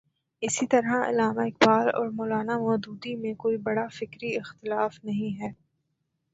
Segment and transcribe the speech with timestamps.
[0.43, 4.99] اسی طرح علامہ اقبال اور مو لا نا مو دودی میں کوئی بڑا فکری اختلاف
[5.03, 5.51] نہیں ہے۔